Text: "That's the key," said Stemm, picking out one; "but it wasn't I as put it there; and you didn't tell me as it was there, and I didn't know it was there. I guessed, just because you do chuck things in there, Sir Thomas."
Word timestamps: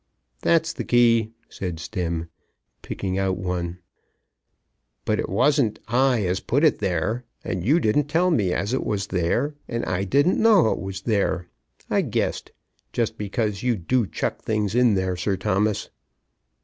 "That's 0.41 0.73
the 0.73 0.83
key," 0.83 1.29
said 1.47 1.79
Stemm, 1.79 2.27
picking 2.81 3.19
out 3.19 3.37
one; 3.37 3.77
"but 5.05 5.19
it 5.19 5.29
wasn't 5.29 5.77
I 5.87 6.25
as 6.25 6.39
put 6.39 6.63
it 6.63 6.79
there; 6.79 7.23
and 7.43 7.63
you 7.63 7.79
didn't 7.79 8.05
tell 8.07 8.31
me 8.31 8.51
as 8.51 8.73
it 8.73 8.83
was 8.83 9.05
there, 9.05 9.53
and 9.67 9.85
I 9.85 10.05
didn't 10.05 10.41
know 10.41 10.71
it 10.71 10.79
was 10.79 11.01
there. 11.01 11.49
I 11.87 12.01
guessed, 12.01 12.51
just 12.91 13.15
because 13.15 13.61
you 13.61 13.75
do 13.75 14.07
chuck 14.07 14.41
things 14.41 14.73
in 14.73 14.95
there, 14.95 15.15
Sir 15.15 15.37
Thomas." 15.37 15.91